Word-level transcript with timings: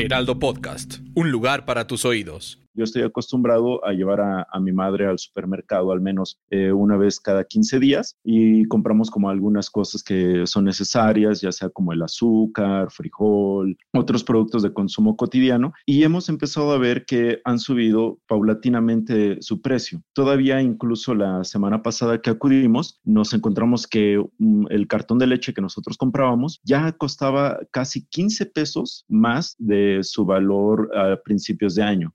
Heraldo 0.00 0.38
Podcast, 0.38 1.00
un 1.14 1.30
lugar 1.30 1.64
para 1.64 1.86
tus 1.86 2.04
oídos. 2.04 2.60
Yo 2.74 2.84
estoy 2.84 3.02
acostumbrado 3.02 3.84
a 3.84 3.92
llevar 3.92 4.20
a, 4.20 4.60
mi 4.60 4.72
madre 4.72 5.06
al 5.06 5.18
supermercado 5.18 5.90
al 5.92 6.00
menos 6.00 6.38
eh, 6.50 6.72
una 6.72 6.96
vez 6.96 7.18
cada 7.18 7.44
15 7.44 7.78
días 7.80 8.16
y 8.22 8.64
compramos 8.66 9.10
como 9.10 9.28
algunas 9.28 9.70
cosas 9.70 10.02
que 10.02 10.46
son 10.46 10.64
necesarias, 10.64 11.40
ya 11.40 11.50
sea 11.50 11.70
como 11.70 11.92
el 11.92 12.02
azúcar, 12.02 12.90
frijol, 12.90 13.76
otros 13.92 14.22
productos 14.22 14.62
de 14.62 14.72
consumo 14.72 15.16
cotidiano 15.16 15.72
y 15.84 16.04
hemos 16.04 16.28
empezado 16.28 16.72
a 16.72 16.78
ver 16.78 17.04
que 17.06 17.40
han 17.44 17.58
subido 17.58 18.18
paulatinamente 18.28 19.38
su 19.40 19.60
precio. 19.60 20.02
Todavía 20.12 20.62
incluso 20.62 21.14
la 21.14 21.42
semana 21.44 21.82
pasada 21.82 22.20
que 22.20 22.30
acudimos 22.30 23.00
nos 23.04 23.32
encontramos 23.32 23.86
que 23.86 24.22
mm, 24.38 24.66
el 24.70 24.86
cartón 24.86 25.18
de 25.18 25.26
leche 25.26 25.54
que 25.54 25.62
nosotros 25.62 25.96
comprábamos 25.96 26.60
ya 26.64 26.92
costaba 26.92 27.58
casi 27.72 28.06
15 28.06 28.46
pesos 28.46 29.04
más 29.08 29.56
de 29.58 30.00
su 30.02 30.24
valor 30.24 30.90
a 31.00 31.20
principios 31.22 31.74
de 31.74 31.82
año. 31.82 32.14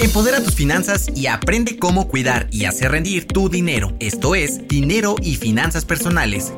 Empodera 0.00 0.42
tus 0.42 0.54
finanzas 0.54 1.10
y 1.14 1.26
aprende 1.26 1.78
cómo 1.78 2.08
cuidar 2.08 2.48
y 2.50 2.64
hacer 2.64 2.92
rendir 2.92 3.26
tu 3.26 3.50
dinero. 3.50 3.94
Esto 4.00 4.34
es 4.34 4.66
Dinero 4.66 5.16
y 5.22 5.36
Finanzas 5.36 5.84
Personales 5.84 6.54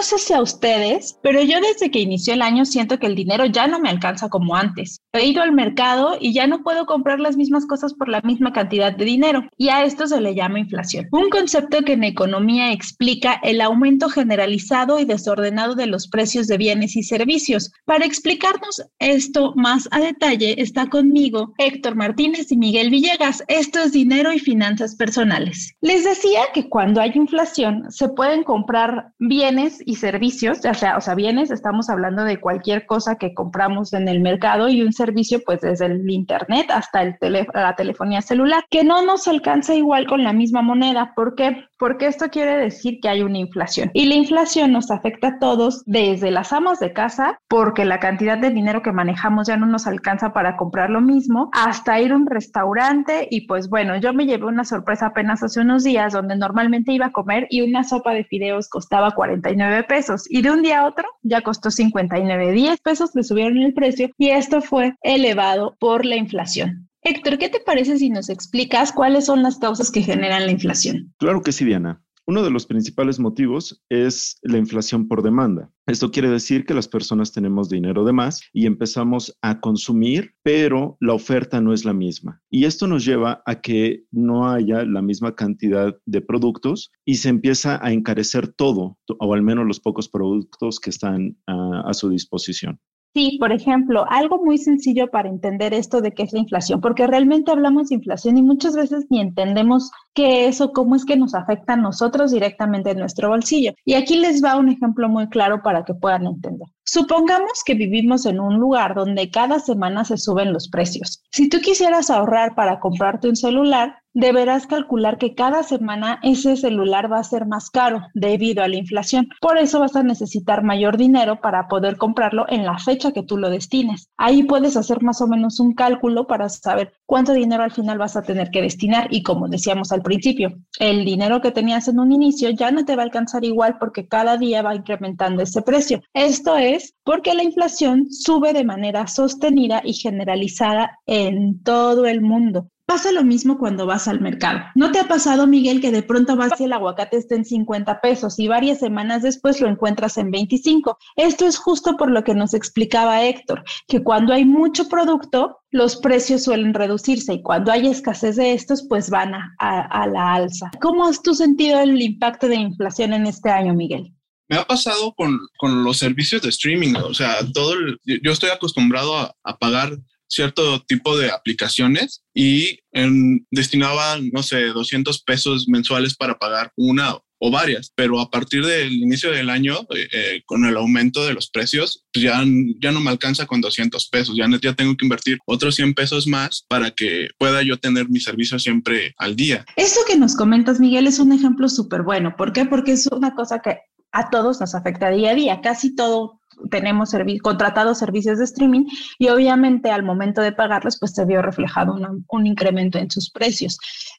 no 0.00 0.04
sé 0.04 0.16
si 0.16 0.32
a 0.32 0.40
ustedes, 0.40 1.18
pero 1.22 1.42
yo 1.42 1.58
desde 1.60 1.90
que 1.90 2.00
inició 2.00 2.32
el 2.32 2.40
año 2.40 2.64
siento 2.64 2.98
que 2.98 3.06
el 3.06 3.14
dinero 3.14 3.44
ya 3.44 3.66
no 3.66 3.78
me 3.78 3.90
alcanza 3.90 4.30
como 4.30 4.56
antes. 4.56 5.02
He 5.12 5.26
ido 5.26 5.42
al 5.42 5.52
mercado 5.52 6.16
y 6.18 6.32
ya 6.32 6.46
no 6.46 6.62
puedo 6.62 6.86
comprar 6.86 7.20
las 7.20 7.36
mismas 7.36 7.66
cosas 7.66 7.92
por 7.92 8.08
la 8.08 8.22
misma 8.22 8.54
cantidad 8.54 8.96
de 8.96 9.04
dinero 9.04 9.42
y 9.58 9.68
a 9.68 9.84
esto 9.84 10.06
se 10.06 10.22
le 10.22 10.34
llama 10.34 10.58
inflación. 10.58 11.06
Un 11.12 11.28
concepto 11.28 11.82
que 11.82 11.92
en 11.92 12.04
economía 12.04 12.72
explica 12.72 13.34
el 13.42 13.60
aumento 13.60 14.08
generalizado 14.08 14.98
y 15.00 15.04
desordenado 15.04 15.74
de 15.74 15.86
los 15.86 16.08
precios 16.08 16.46
de 16.46 16.56
bienes 16.56 16.96
y 16.96 17.02
servicios. 17.02 17.70
Para 17.84 18.06
explicarnos 18.06 18.82
esto 19.00 19.52
más 19.54 19.86
a 19.90 20.00
detalle 20.00 20.62
está 20.62 20.86
conmigo 20.86 21.52
Héctor 21.58 21.94
Martínez 21.94 22.50
y 22.50 22.56
Miguel 22.56 22.88
Villegas. 22.88 23.44
Esto 23.48 23.80
es 23.80 23.92
dinero 23.92 24.32
y 24.32 24.38
finanzas 24.38 24.96
personales. 24.96 25.74
Les 25.82 26.04
decía 26.04 26.40
que 26.54 26.70
cuando 26.70 27.02
hay 27.02 27.12
inflación 27.14 27.84
se 27.90 28.08
pueden 28.08 28.44
comprar 28.44 29.12
bienes 29.18 29.82
y 29.89 29.89
servicios, 29.94 30.60
ya 30.60 30.74
sea, 30.74 30.96
o 30.96 31.00
sea, 31.00 31.14
bienes, 31.14 31.50
estamos 31.50 31.88
hablando 31.90 32.24
de 32.24 32.40
cualquier 32.40 32.86
cosa 32.86 33.16
que 33.16 33.34
compramos 33.34 33.92
en 33.92 34.08
el 34.08 34.20
mercado 34.20 34.68
y 34.68 34.82
un 34.82 34.92
servicio, 34.92 35.40
pues 35.44 35.60
desde 35.60 35.86
el 35.86 36.10
internet 36.10 36.66
hasta 36.70 37.02
el 37.02 37.16
la 37.54 37.76
telefonía 37.76 38.22
celular, 38.22 38.64
que 38.70 38.84
no 38.84 39.04
nos 39.04 39.28
alcanza 39.28 39.74
igual 39.74 40.06
con 40.06 40.24
la 40.24 40.32
misma 40.32 40.62
moneda. 40.62 41.12
¿Por 41.14 41.34
qué? 41.34 41.64
Porque 41.78 42.06
esto 42.06 42.28
quiere 42.28 42.56
decir 42.56 42.98
que 43.00 43.08
hay 43.08 43.22
una 43.22 43.38
inflación 43.38 43.90
y 43.94 44.06
la 44.06 44.14
inflación 44.14 44.72
nos 44.72 44.90
afecta 44.90 45.28
a 45.28 45.38
todos 45.38 45.82
desde 45.86 46.30
las 46.30 46.52
amas 46.52 46.78
de 46.80 46.92
casa, 46.92 47.38
porque 47.48 47.84
la 47.84 48.00
cantidad 48.00 48.38
de 48.38 48.50
dinero 48.50 48.82
que 48.82 48.92
manejamos 48.92 49.46
ya 49.46 49.56
no 49.56 49.66
nos 49.66 49.86
alcanza 49.86 50.32
para 50.32 50.56
comprar 50.56 50.90
lo 50.90 51.00
mismo, 51.00 51.50
hasta 51.52 52.00
ir 52.00 52.12
a 52.12 52.16
un 52.16 52.26
restaurante 52.26 53.28
y 53.30 53.46
pues 53.46 53.68
bueno, 53.68 53.96
yo 53.96 54.12
me 54.12 54.26
llevé 54.26 54.46
una 54.46 54.64
sorpresa 54.64 55.06
apenas 55.06 55.42
hace 55.42 55.60
unos 55.60 55.84
días 55.84 56.12
donde 56.12 56.36
normalmente 56.36 56.92
iba 56.92 57.06
a 57.06 57.12
comer 57.12 57.46
y 57.50 57.62
una 57.62 57.84
sopa 57.84 58.12
de 58.12 58.24
fideos 58.24 58.68
costaba 58.68 59.12
49 59.12 59.79
pesos 59.82 60.24
y 60.28 60.42
de 60.42 60.50
un 60.50 60.62
día 60.62 60.80
a 60.80 60.86
otro 60.86 61.06
ya 61.22 61.42
costó 61.42 61.70
59, 61.70 62.52
10 62.52 62.80
pesos 62.80 63.10
le 63.14 63.22
subieron 63.22 63.58
el 63.58 63.74
precio 63.74 64.10
y 64.18 64.30
esto 64.30 64.60
fue 64.60 64.94
elevado 65.02 65.76
por 65.78 66.04
la 66.04 66.16
inflación. 66.16 66.88
Héctor, 67.02 67.38
¿qué 67.38 67.48
te 67.48 67.60
parece 67.60 67.98
si 67.98 68.10
nos 68.10 68.28
explicas 68.28 68.92
cuáles 68.92 69.24
son 69.26 69.42
las 69.42 69.58
causas 69.58 69.90
que 69.90 70.02
generan 70.02 70.44
la 70.44 70.52
inflación? 70.52 71.14
Claro 71.18 71.42
que 71.42 71.52
sí, 71.52 71.64
Diana. 71.64 72.02
Uno 72.30 72.44
de 72.44 72.50
los 72.52 72.64
principales 72.64 73.18
motivos 73.18 73.82
es 73.88 74.38
la 74.42 74.56
inflación 74.56 75.08
por 75.08 75.20
demanda. 75.24 75.68
Esto 75.88 76.12
quiere 76.12 76.28
decir 76.28 76.64
que 76.64 76.74
las 76.74 76.86
personas 76.86 77.32
tenemos 77.32 77.68
dinero 77.68 78.04
de 78.04 78.12
más 78.12 78.40
y 78.52 78.66
empezamos 78.66 79.36
a 79.42 79.58
consumir, 79.58 80.36
pero 80.44 80.96
la 81.00 81.14
oferta 81.14 81.60
no 81.60 81.72
es 81.72 81.84
la 81.84 81.92
misma. 81.92 82.40
Y 82.48 82.66
esto 82.66 82.86
nos 82.86 83.04
lleva 83.04 83.42
a 83.46 83.60
que 83.60 84.04
no 84.12 84.48
haya 84.48 84.84
la 84.84 85.02
misma 85.02 85.34
cantidad 85.34 85.98
de 86.06 86.20
productos 86.20 86.92
y 87.04 87.16
se 87.16 87.30
empieza 87.30 87.84
a 87.84 87.90
encarecer 87.90 88.46
todo, 88.46 88.96
o 89.18 89.34
al 89.34 89.42
menos 89.42 89.66
los 89.66 89.80
pocos 89.80 90.08
productos 90.08 90.78
que 90.78 90.90
están 90.90 91.36
a, 91.48 91.80
a 91.80 91.94
su 91.94 92.10
disposición. 92.10 92.78
Sí, 93.12 93.38
por 93.40 93.50
ejemplo, 93.50 94.04
algo 94.08 94.38
muy 94.44 94.56
sencillo 94.56 95.10
para 95.10 95.28
entender 95.28 95.74
esto 95.74 96.00
de 96.00 96.12
qué 96.12 96.22
es 96.22 96.32
la 96.32 96.38
inflación, 96.38 96.80
porque 96.80 97.08
realmente 97.08 97.50
hablamos 97.50 97.88
de 97.88 97.96
inflación 97.96 98.38
y 98.38 98.42
muchas 98.42 98.76
veces 98.76 99.06
ni 99.10 99.20
entendemos 99.20 99.90
qué 100.14 100.46
es 100.46 100.60
o 100.60 100.72
cómo 100.72 100.94
es 100.94 101.04
que 101.04 101.16
nos 101.16 101.34
afecta 101.34 101.72
a 101.72 101.76
nosotros 101.76 102.30
directamente 102.30 102.90
en 102.90 102.98
nuestro 102.98 103.28
bolsillo. 103.28 103.72
Y 103.84 103.94
aquí 103.94 104.16
les 104.16 104.44
va 104.44 104.56
un 104.56 104.68
ejemplo 104.68 105.08
muy 105.08 105.28
claro 105.28 105.60
para 105.60 105.84
que 105.84 105.94
puedan 105.94 106.26
entender. 106.26 106.68
Supongamos 106.92 107.62
que 107.64 107.74
vivimos 107.74 108.26
en 108.26 108.40
un 108.40 108.58
lugar 108.58 108.96
donde 108.96 109.30
cada 109.30 109.60
semana 109.60 110.04
se 110.04 110.16
suben 110.16 110.52
los 110.52 110.68
precios. 110.68 111.22
Si 111.30 111.48
tú 111.48 111.60
quisieras 111.60 112.10
ahorrar 112.10 112.56
para 112.56 112.80
comprarte 112.80 113.28
un 113.28 113.36
celular, 113.36 114.02
deberás 114.12 114.66
calcular 114.66 115.16
que 115.16 115.36
cada 115.36 115.62
semana 115.62 116.18
ese 116.24 116.56
celular 116.56 117.10
va 117.12 117.20
a 117.20 117.24
ser 117.24 117.46
más 117.46 117.70
caro 117.70 118.02
debido 118.14 118.64
a 118.64 118.68
la 118.68 118.74
inflación. 118.74 119.28
Por 119.40 119.56
eso 119.58 119.78
vas 119.78 119.94
a 119.94 120.02
necesitar 120.02 120.64
mayor 120.64 120.96
dinero 120.96 121.40
para 121.40 121.68
poder 121.68 121.96
comprarlo 121.96 122.44
en 122.48 122.64
la 122.64 122.76
fecha 122.78 123.12
que 123.12 123.22
tú 123.22 123.36
lo 123.36 123.50
destines. 123.50 124.08
Ahí 124.16 124.42
puedes 124.42 124.76
hacer 124.76 125.00
más 125.00 125.20
o 125.20 125.28
menos 125.28 125.60
un 125.60 125.74
cálculo 125.74 126.26
para 126.26 126.48
saber 126.48 126.92
cuánto 127.10 127.32
dinero 127.32 127.64
al 127.64 127.72
final 127.72 127.98
vas 127.98 128.14
a 128.14 128.22
tener 128.22 128.52
que 128.52 128.62
destinar 128.62 129.08
y 129.10 129.24
como 129.24 129.48
decíamos 129.48 129.90
al 129.90 130.00
principio, 130.00 130.56
el 130.78 131.04
dinero 131.04 131.40
que 131.40 131.50
tenías 131.50 131.88
en 131.88 131.98
un 131.98 132.12
inicio 132.12 132.50
ya 132.50 132.70
no 132.70 132.84
te 132.84 132.94
va 132.94 133.02
a 133.02 133.06
alcanzar 133.06 133.44
igual 133.44 133.78
porque 133.80 134.06
cada 134.06 134.36
día 134.36 134.62
va 134.62 134.76
incrementando 134.76 135.42
ese 135.42 135.60
precio. 135.62 136.00
Esto 136.14 136.56
es 136.56 136.94
porque 137.02 137.34
la 137.34 137.42
inflación 137.42 138.12
sube 138.12 138.52
de 138.52 138.62
manera 138.62 139.08
sostenida 139.08 139.82
y 139.84 139.94
generalizada 139.94 141.00
en 141.04 141.60
todo 141.64 142.06
el 142.06 142.20
mundo. 142.20 142.68
Pasa 142.90 143.12
lo 143.12 143.22
mismo 143.22 143.56
cuando 143.56 143.86
vas 143.86 144.08
al 144.08 144.20
mercado. 144.20 144.62
¿No 144.74 144.90
te 144.90 144.98
ha 144.98 145.06
pasado, 145.06 145.46
Miguel, 145.46 145.80
que 145.80 145.92
de 145.92 146.02
pronto 146.02 146.34
vas 146.34 146.60
y 146.60 146.64
el 146.64 146.72
aguacate 146.72 147.18
está 147.18 147.36
en 147.36 147.44
50 147.44 148.00
pesos 148.00 148.36
y 148.40 148.48
varias 148.48 148.80
semanas 148.80 149.22
después 149.22 149.60
lo 149.60 149.68
encuentras 149.68 150.18
en 150.18 150.32
25? 150.32 150.98
Esto 151.14 151.46
es 151.46 151.56
justo 151.56 151.96
por 151.96 152.10
lo 152.10 152.24
que 152.24 152.34
nos 152.34 152.52
explicaba 152.52 153.22
Héctor, 153.22 153.62
que 153.86 154.02
cuando 154.02 154.32
hay 154.32 154.44
mucho 154.44 154.88
producto, 154.88 155.58
los 155.70 155.98
precios 155.98 156.42
suelen 156.42 156.74
reducirse 156.74 157.34
y 157.34 157.42
cuando 157.42 157.70
hay 157.70 157.86
escasez 157.86 158.34
de 158.34 158.54
estos, 158.54 158.84
pues 158.88 159.08
van 159.08 159.34
a, 159.34 159.54
a 159.60 160.08
la 160.08 160.34
alza. 160.34 160.72
¿Cómo 160.80 161.06
has 161.06 161.22
tú 161.22 161.32
sentido 161.32 161.78
el 161.78 162.02
impacto 162.02 162.48
de 162.48 162.56
inflación 162.56 163.12
en 163.12 163.24
este 163.24 163.50
año, 163.50 163.72
Miguel? 163.72 164.12
Me 164.48 164.56
ha 164.56 164.64
pasado 164.64 165.14
con, 165.14 165.38
con, 165.58 165.84
los 165.84 165.98
servicios 165.98 166.42
de 166.42 166.48
streaming, 166.48 166.96
o 166.96 167.14
sea, 167.14 167.36
todo 167.54 167.76
yo 168.04 168.32
estoy 168.32 168.50
acostumbrado 168.50 169.16
a, 169.16 169.32
a, 169.44 169.58
pagar 169.58 169.96
cierto 170.30 170.82
tipo 170.84 171.18
de 171.18 171.30
aplicaciones 171.30 172.22
y 172.34 172.78
en, 172.92 173.46
destinaba, 173.50 174.18
no 174.32 174.42
sé, 174.42 174.66
200 174.66 175.22
pesos 175.22 175.68
mensuales 175.68 176.14
para 176.14 176.38
pagar 176.38 176.72
una 176.76 177.18
o 177.42 177.50
varias, 177.50 177.90
pero 177.96 178.20
a 178.20 178.30
partir 178.30 178.64
del 178.64 178.92
inicio 178.92 179.32
del 179.32 179.48
año, 179.48 179.80
eh, 179.94 180.08
eh, 180.12 180.42
con 180.44 180.66
el 180.66 180.76
aumento 180.76 181.24
de 181.24 181.32
los 181.32 181.48
precios, 181.48 182.04
pues 182.12 182.22
ya, 182.22 182.44
ya 182.80 182.92
no 182.92 183.00
me 183.00 183.10
alcanza 183.10 183.46
con 183.46 183.62
200 183.62 184.08
pesos, 184.10 184.36
ya, 184.36 184.46
ya 184.60 184.74
tengo 184.74 184.94
que 184.94 185.06
invertir 185.06 185.38
otros 185.46 185.74
100 185.76 185.94
pesos 185.94 186.26
más 186.26 186.66
para 186.68 186.90
que 186.90 187.28
pueda 187.38 187.62
yo 187.62 187.78
tener 187.78 188.10
mi 188.10 188.20
servicio 188.20 188.58
siempre 188.58 189.14
al 189.16 189.36
día. 189.36 189.64
Eso 189.76 190.00
que 190.06 190.16
nos 190.16 190.36
comentas, 190.36 190.80
Miguel, 190.80 191.06
es 191.06 191.18
un 191.18 191.32
ejemplo 191.32 191.70
súper 191.70 192.02
bueno. 192.02 192.36
¿Por 192.36 192.52
qué? 192.52 192.66
Porque 192.66 192.92
es 192.92 193.06
una 193.06 193.34
cosa 193.34 193.60
que 193.60 193.78
a 194.12 194.30
todos 194.30 194.60
nos 194.60 194.74
afecta 194.74 195.10
día 195.10 195.30
a 195.30 195.34
día, 195.34 195.60
casi 195.60 195.94
todo 195.94 196.40
tenemos 196.70 197.14
contratados 197.42 197.98
servicios 197.98 198.38
de 198.38 198.44
streaming 198.44 198.86
y 199.18 199.28
obviamente 199.28 199.90
al 199.90 200.02
momento 200.02 200.42
de 200.42 200.52
pagarlos 200.52 200.98
pues 200.98 201.12
se 201.12 201.24
vio 201.24 201.40
reflejado 201.42 201.96
un 202.28 202.46
incremento 202.46 202.98
en 202.98 203.10
sus 203.10 203.30
precios. 203.30 203.78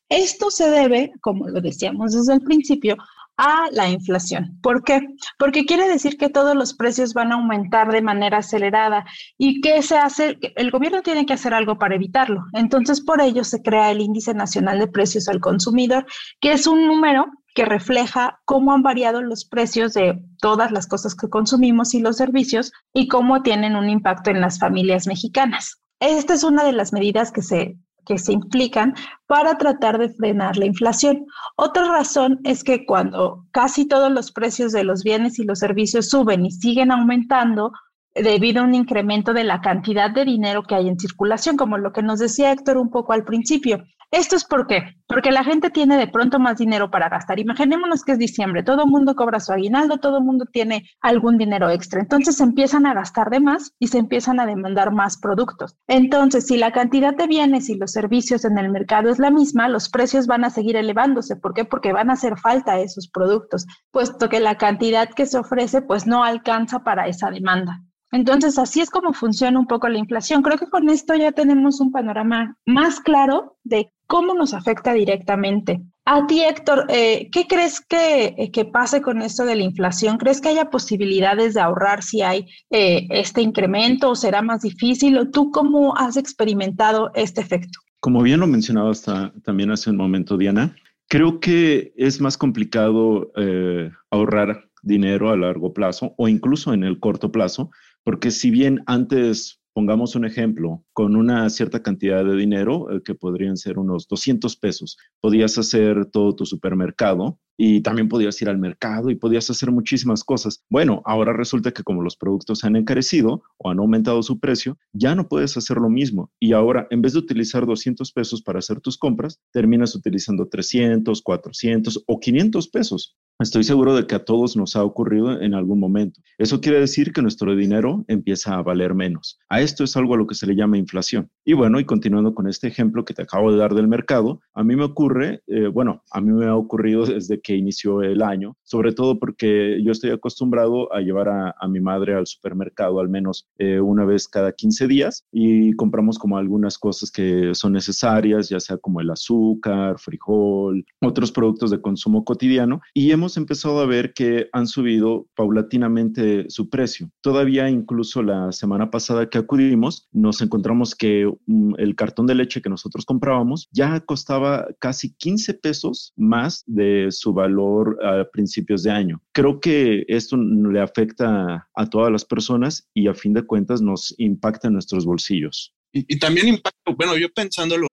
Esto 0.09 0.49
se 0.49 0.69
debe, 0.69 1.11
como 1.21 1.47
lo 1.47 1.61
decíamos 1.61 2.13
desde 2.13 2.33
el 2.33 2.41
principio, 2.41 2.97
a 3.37 3.69
la 3.71 3.89
inflación. 3.89 4.59
¿Por 4.61 4.83
qué? 4.83 5.01
Porque 5.39 5.65
quiere 5.65 5.87
decir 5.87 6.17
que 6.17 6.29
todos 6.29 6.55
los 6.55 6.75
precios 6.75 7.13
van 7.13 7.31
a 7.31 7.35
aumentar 7.35 7.91
de 7.91 8.01
manera 8.01 8.37
acelerada 8.39 9.05
y 9.37 9.61
que 9.61 9.81
se 9.81 9.97
hace, 9.97 10.37
el 10.55 10.69
gobierno 10.69 11.01
tiene 11.01 11.25
que 11.25 11.33
hacer 11.33 11.53
algo 11.53 11.79
para 11.79 11.95
evitarlo. 11.95 12.43
Entonces, 12.53 13.01
por 13.01 13.19
ello 13.19 13.43
se 13.43 13.63
crea 13.63 13.89
el 13.89 14.01
Índice 14.01 14.35
Nacional 14.35 14.77
de 14.77 14.87
Precios 14.87 15.27
al 15.27 15.39
Consumidor, 15.39 16.05
que 16.39 16.51
es 16.51 16.67
un 16.67 16.85
número 16.85 17.25
que 17.53 17.65
refleja 17.65 18.39
cómo 18.45 18.73
han 18.73 18.83
variado 18.83 19.21
los 19.21 19.45
precios 19.45 19.93
de 19.93 20.23
todas 20.39 20.71
las 20.71 20.87
cosas 20.87 21.15
que 21.15 21.29
consumimos 21.29 21.93
y 21.93 21.99
los 21.99 22.17
servicios 22.17 22.71
y 22.93 23.07
cómo 23.07 23.41
tienen 23.41 23.75
un 23.75 23.89
impacto 23.89 24.29
en 24.29 24.41
las 24.41 24.59
familias 24.59 25.07
mexicanas. 25.07 25.81
Esta 25.99 26.33
es 26.33 26.43
una 26.43 26.63
de 26.63 26.71
las 26.71 26.93
medidas 26.93 27.31
que 27.31 27.41
se 27.41 27.77
que 28.05 28.17
se 28.17 28.33
implican 28.33 28.95
para 29.27 29.57
tratar 29.57 29.99
de 29.99 30.09
frenar 30.09 30.57
la 30.57 30.65
inflación. 30.65 31.25
Otra 31.55 31.87
razón 31.87 32.39
es 32.43 32.63
que 32.63 32.85
cuando 32.85 33.45
casi 33.51 33.87
todos 33.87 34.11
los 34.11 34.31
precios 34.31 34.71
de 34.71 34.83
los 34.83 35.03
bienes 35.03 35.39
y 35.39 35.43
los 35.43 35.59
servicios 35.59 36.09
suben 36.09 36.45
y 36.45 36.51
siguen 36.51 36.91
aumentando, 36.91 37.71
debido 38.15 38.61
a 38.61 38.65
un 38.65 38.75
incremento 38.75 39.33
de 39.33 39.43
la 39.43 39.61
cantidad 39.61 40.11
de 40.11 40.25
dinero 40.25 40.63
que 40.63 40.75
hay 40.75 40.87
en 40.87 40.99
circulación, 40.99 41.57
como 41.57 41.77
lo 41.77 41.93
que 41.93 42.03
nos 42.03 42.19
decía 42.19 42.51
Héctor 42.51 42.77
un 42.77 42.89
poco 42.89 43.13
al 43.13 43.23
principio. 43.23 43.83
¿Esto 44.11 44.35
es 44.35 44.43
por 44.43 44.67
qué? 44.67 44.97
Porque 45.07 45.31
la 45.31 45.45
gente 45.45 45.69
tiene 45.69 45.95
de 45.95 46.05
pronto 46.05 46.37
más 46.37 46.57
dinero 46.57 46.91
para 46.91 47.07
gastar. 47.07 47.39
Imaginémonos 47.39 48.03
que 48.03 48.11
es 48.11 48.19
diciembre, 48.19 48.61
todo 48.61 48.83
el 48.83 48.89
mundo 48.89 49.15
cobra 49.15 49.39
su 49.39 49.53
aguinaldo, 49.53 49.99
todo 49.99 50.17
el 50.17 50.25
mundo 50.25 50.43
tiene 50.51 50.83
algún 50.99 51.37
dinero 51.37 51.69
extra. 51.69 52.01
Entonces 52.01 52.35
se 52.35 52.43
empiezan 52.43 52.85
a 52.85 52.93
gastar 52.93 53.29
de 53.29 53.39
más 53.39 53.71
y 53.79 53.87
se 53.87 53.99
empiezan 53.99 54.41
a 54.41 54.45
demandar 54.45 54.91
más 54.91 55.17
productos. 55.17 55.77
Entonces, 55.87 56.45
si 56.45 56.57
la 56.57 56.73
cantidad 56.73 57.15
de 57.15 57.27
bienes 57.27 57.69
y 57.69 57.75
los 57.75 57.93
servicios 57.93 58.43
en 58.43 58.57
el 58.57 58.69
mercado 58.69 59.09
es 59.09 59.17
la 59.17 59.31
misma, 59.31 59.69
los 59.69 59.87
precios 59.87 60.27
van 60.27 60.43
a 60.43 60.49
seguir 60.49 60.75
elevándose. 60.75 61.37
¿Por 61.37 61.53
qué? 61.53 61.63
Porque 61.63 61.93
van 61.93 62.09
a 62.09 62.13
hacer 62.13 62.37
falta 62.37 62.79
esos 62.79 63.07
productos, 63.07 63.65
puesto 63.91 64.27
que 64.27 64.41
la 64.41 64.57
cantidad 64.57 65.09
que 65.09 65.25
se 65.25 65.37
ofrece 65.37 65.81
pues 65.81 66.05
no 66.05 66.25
alcanza 66.25 66.79
para 66.79 67.07
esa 67.07 67.29
demanda. 67.29 67.81
Entonces, 68.11 68.59
así 68.59 68.81
es 68.81 68.89
como 68.89 69.13
funciona 69.13 69.59
un 69.59 69.67
poco 69.67 69.87
la 69.87 69.97
inflación. 69.97 70.41
Creo 70.41 70.57
que 70.57 70.69
con 70.69 70.89
esto 70.89 71.15
ya 71.15 71.31
tenemos 71.31 71.79
un 71.79 71.91
panorama 71.91 72.57
más 72.65 72.99
claro 72.99 73.57
de 73.63 73.91
cómo 74.05 74.33
nos 74.33 74.53
afecta 74.53 74.93
directamente. 74.93 75.81
A 76.03 76.27
ti, 76.27 76.41
Héctor, 76.41 76.87
eh, 76.89 77.29
¿qué 77.31 77.45
crees 77.47 77.79
que, 77.79 78.49
que, 78.51 78.65
pase 78.65 79.01
con 79.01 79.21
esto 79.21 79.45
de 79.45 79.55
la 79.55 79.63
inflación? 79.63 80.17
¿Crees 80.17 80.41
que 80.41 80.49
haya 80.49 80.69
posibilidades 80.69 81.53
de 81.53 81.61
ahorrar 81.61 82.03
si 82.03 82.21
hay 82.21 82.47
eh, 82.71 83.07
este 83.11 83.41
incremento 83.41 84.09
o 84.09 84.15
será 84.15 84.41
más 84.41 84.63
difícil? 84.63 85.17
¿O 85.17 85.29
tú 85.29 85.51
cómo 85.51 85.95
has 85.95 86.17
experimentado 86.17 87.11
este 87.13 87.39
efecto? 87.39 87.79
Como 88.01 88.23
bien 88.23 88.39
lo 88.39 88.47
mencionabas 88.47 89.05
también 89.43 89.69
hace 89.69 89.91
un 89.91 89.97
momento, 89.97 90.37
Diana, 90.37 90.75
creo 91.07 91.39
que 91.39 91.93
es 91.95 92.19
más 92.19 92.35
complicado 92.35 93.31
eh, 93.37 93.91
ahorrar 94.09 94.65
dinero 94.81 95.29
a 95.29 95.37
largo 95.37 95.71
plazo 95.73 96.15
o 96.17 96.27
incluso 96.27 96.73
en 96.73 96.83
el 96.83 96.99
corto 96.99 97.31
plazo 97.31 97.69
porque 98.03 98.31
si 98.31 98.51
bien 98.51 98.81
antes, 98.85 99.59
pongamos 99.73 100.15
un 100.15 100.25
ejemplo, 100.25 100.83
con 100.93 101.15
una 101.15 101.49
cierta 101.49 101.81
cantidad 101.81 102.25
de 102.25 102.35
dinero, 102.35 102.91
eh, 102.91 103.01
que 103.03 103.15
podrían 103.15 103.57
ser 103.57 103.79
unos 103.79 104.07
200 104.07 104.55
pesos, 104.57 104.97
podías 105.21 105.57
hacer 105.57 106.05
todo 106.07 106.35
tu 106.35 106.45
supermercado 106.45 107.39
y 107.63 107.81
también 107.81 108.09
podías 108.09 108.41
ir 108.41 108.49
al 108.49 108.57
mercado 108.57 109.11
y 109.11 109.15
podías 109.15 109.47
hacer 109.51 109.71
muchísimas 109.71 110.23
cosas. 110.23 110.65
Bueno, 110.67 111.03
ahora 111.05 111.31
resulta 111.31 111.71
que 111.71 111.83
como 111.83 112.01
los 112.01 112.17
productos 112.17 112.57
se 112.57 112.65
han 112.65 112.75
encarecido 112.75 113.43
o 113.59 113.69
han 113.69 113.77
aumentado 113.77 114.23
su 114.23 114.39
precio, 114.39 114.79
ya 114.93 115.13
no 115.13 115.27
puedes 115.27 115.55
hacer 115.57 115.77
lo 115.77 115.87
mismo. 115.87 116.31
Y 116.39 116.53
ahora, 116.53 116.87
en 116.89 117.03
vez 117.03 117.13
de 117.13 117.19
utilizar 117.19 117.67
200 117.67 118.11
pesos 118.13 118.41
para 118.41 118.57
hacer 118.57 118.81
tus 118.81 118.97
compras, 118.97 119.39
terminas 119.51 119.93
utilizando 119.93 120.47
300, 120.47 121.21
400 121.21 122.03
o 122.07 122.19
500 122.19 122.67
pesos. 122.69 123.15
Estoy 123.41 123.63
seguro 123.63 123.95
de 123.95 124.05
que 124.05 124.13
a 124.13 124.23
todos 124.23 124.55
nos 124.55 124.75
ha 124.75 124.83
ocurrido 124.83 125.41
en 125.41 125.55
algún 125.55 125.79
momento. 125.79 126.21
Eso 126.37 126.61
quiere 126.61 126.79
decir 126.79 127.11
que 127.11 127.23
nuestro 127.23 127.55
dinero 127.55 128.05
empieza 128.07 128.53
a 128.53 128.61
valer 128.61 128.93
menos. 128.93 129.39
A 129.49 129.61
esto 129.61 129.83
es 129.83 129.97
algo 129.97 130.13
a 130.13 130.17
lo 130.17 130.27
que 130.27 130.35
se 130.35 130.45
le 130.45 130.55
llama 130.55 130.77
inflación. 130.77 131.31
Y 131.43 131.53
bueno, 131.53 131.79
y 131.79 131.85
continuando 131.85 132.35
con 132.35 132.47
este 132.47 132.67
ejemplo 132.67 133.03
que 133.03 133.15
te 133.15 133.23
acabo 133.23 133.51
de 133.51 133.57
dar 133.57 133.73
del 133.73 133.87
mercado, 133.87 134.41
a 134.53 134.63
mí 134.63 134.75
me 134.75 134.83
ocurre, 134.83 135.41
eh, 135.47 135.67
bueno, 135.67 136.03
a 136.11 136.21
mí 136.21 136.31
me 136.31 136.45
ha 136.45 136.55
ocurrido 136.55 137.05
desde 137.07 137.41
que 137.41 137.50
inició 137.55 138.01
el 138.01 138.21
año, 138.21 138.55
sobre 138.63 138.93
todo 138.93 139.19
porque 139.19 139.81
yo 139.83 139.91
estoy 139.91 140.11
acostumbrado 140.11 140.93
a 140.93 141.01
llevar 141.01 141.29
a, 141.29 141.55
mi 141.67 141.79
madre 141.79 142.15
al 142.15 142.27
supermercado 142.27 142.99
al 142.99 143.07
menos 143.07 143.47
eh, 143.57 143.79
una 143.79 144.03
vez 144.03 144.27
cada 144.27 144.51
15 144.51 144.87
días 144.87 145.25
y 145.31 145.73
compramos 145.73 146.19
como 146.19 146.37
algunas 146.37 146.77
cosas 146.77 147.11
que 147.11 147.53
son 147.53 147.73
necesarias, 147.73 148.49
ya 148.49 148.59
sea 148.59 148.77
como 148.77 148.99
el 148.99 149.09
azúcar, 149.09 149.99
frijol, 149.99 150.85
otros 151.01 151.31
productos 151.31 151.71
de 151.71 151.81
consumo 151.81 152.25
cotidiano. 152.25 152.81
Y 152.93 153.11
hemos 153.11 153.37
empezado 153.37 153.79
a 153.79 153.85
ver 153.85 154.13
que 154.13 154.49
han 154.51 154.67
subido 154.67 155.27
paulatinamente 155.35 156.45
su 156.49 156.69
precio. 156.69 157.09
Todavía 157.21 157.69
incluso 157.69 158.21
la 158.21 158.51
semana 158.51 158.91
pasada 158.91 159.29
que 159.29 159.37
acudimos, 159.37 160.07
nos 160.11 160.41
encontramos 160.41 160.95
que 160.95 161.31
mm, 161.45 161.75
el 161.77 161.95
cartón 161.95 162.27
de 162.27 162.35
leche 162.35 162.61
que 162.61 162.69
nosotros 162.69 163.05
comprábamos 163.05 163.69
ya 163.71 163.99
costaba 164.01 164.67
casi 164.79 165.13
15 165.15 165.55
pesos 165.55 166.13
más 166.15 166.63
de 166.67 167.07
su 167.11 167.30
valor 167.33 167.97
a 168.03 168.25
principios 168.29 168.83
de 168.83 168.91
año. 168.91 169.21
Creo 169.33 169.59
que 169.59 170.05
esto 170.07 170.37
le 170.37 170.79
afecta 170.79 171.67
a 171.75 171.85
todas 171.89 172.11
las 172.11 172.25
personas 172.25 172.87
y 172.93 173.07
a 173.07 173.13
fin 173.13 173.33
de 173.33 173.45
cuentas 173.45 173.81
nos 173.81 174.13
impacta 174.17 174.67
en 174.67 174.73
nuestros 174.73 175.05
bolsillos. 175.05 175.73
Y, 175.93 176.05
y 176.07 176.19
también 176.19 176.47
impacta, 176.47 176.91
bueno, 176.95 177.17
yo 177.17 177.27
pensándolo. 177.33 177.87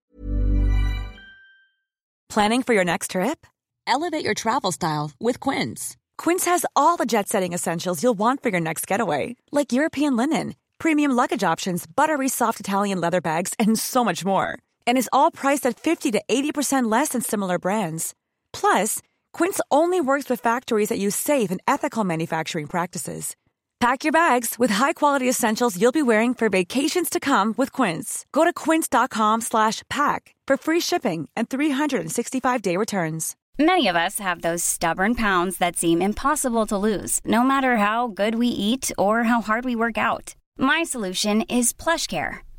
Planning 2.28 2.62
for 2.62 2.74
your 2.74 2.84
next 2.84 3.12
trip? 3.12 3.46
Elevate 3.86 4.22
your 4.22 4.34
travel 4.34 4.70
style 4.70 5.12
with 5.18 5.40
Quince. 5.40 5.96
Quince 6.18 6.44
has 6.44 6.66
all 6.76 6.96
the 6.98 7.06
jet 7.06 7.28
setting 7.28 7.54
essentials 7.54 8.02
you'll 8.02 8.18
want 8.18 8.42
for 8.42 8.50
your 8.50 8.60
next 8.60 8.86
getaway, 8.86 9.36
like 9.50 9.72
European 9.72 10.14
linen, 10.14 10.54
premium 10.78 11.12
luggage 11.12 11.42
options, 11.42 11.86
buttery 11.86 12.28
soft 12.28 12.60
Italian 12.60 13.00
leather 13.00 13.22
bags, 13.22 13.54
and 13.58 13.78
so 13.78 14.04
much 14.04 14.26
more. 14.26 14.58
And 14.86 14.98
is 14.98 15.08
all 15.10 15.30
priced 15.30 15.64
at 15.64 15.80
50 15.80 16.10
to 16.12 16.22
80% 16.28 16.90
less 16.90 17.08
than 17.10 17.22
similar 17.22 17.58
brands. 17.58 18.14
Plus, 18.52 19.00
Quince 19.38 19.60
only 19.70 20.00
works 20.00 20.28
with 20.28 20.40
factories 20.40 20.88
that 20.88 20.98
use 20.98 21.14
safe 21.14 21.52
and 21.52 21.60
ethical 21.64 22.02
manufacturing 22.02 22.66
practices. 22.66 23.36
Pack 23.78 24.02
your 24.02 24.12
bags 24.12 24.56
with 24.58 24.70
high-quality 24.70 25.28
essentials 25.28 25.80
you'll 25.80 25.92
be 25.92 26.02
wearing 26.02 26.34
for 26.34 26.48
vacations 26.48 27.08
to 27.08 27.20
come 27.20 27.54
with 27.56 27.70
Quince. 27.72 28.26
Go 28.32 28.42
to 28.44 28.52
quince.com/pack 28.52 30.34
for 30.48 30.56
free 30.56 30.80
shipping 30.80 31.28
and 31.36 31.48
365-day 31.48 32.76
returns. 32.76 33.36
Many 33.60 33.86
of 33.86 33.94
us 33.94 34.18
have 34.18 34.40
those 34.42 34.64
stubborn 34.64 35.14
pounds 35.14 35.58
that 35.58 35.76
seem 35.76 36.02
impossible 36.02 36.66
to 36.66 36.76
lose, 36.88 37.20
no 37.24 37.44
matter 37.44 37.76
how 37.76 38.08
good 38.08 38.34
we 38.34 38.48
eat 38.48 38.90
or 38.98 39.22
how 39.30 39.40
hard 39.40 39.64
we 39.64 39.76
work 39.76 39.98
out. 39.98 40.34
My 40.58 40.82
solution 40.82 41.42
is 41.42 41.72
PlushCare. 41.72 42.38